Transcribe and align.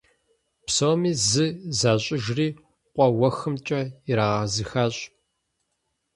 Псоми 0.65 1.11
зы 1.29 1.45
защIыжри 1.79 2.47
къуэ 2.93 3.05
уэхымкIэ 3.19 3.81
ирагъэзыхащ. 4.09 4.95